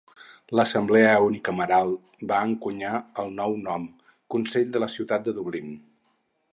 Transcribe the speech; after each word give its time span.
L'assemblea 0.59 1.09
unicameral 1.25 1.93
va 2.33 2.39
encunyar 2.47 2.95
el 3.25 3.31
nou 3.41 3.55
nom 3.69 3.87
"Consell 4.37 4.75
de 4.77 4.85
la 4.87 4.93
Ciutat 4.99 5.29
de 5.31 5.41
Dublín". 5.41 5.75